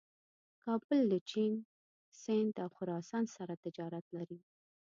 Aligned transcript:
کابل 0.63 0.99
له 1.11 1.19
چین، 1.29 1.53
سیند 2.21 2.55
او 2.63 2.69
خراسان 2.77 3.25
سره 3.35 3.53
تجارت 3.63 4.05
لري. 4.15 4.39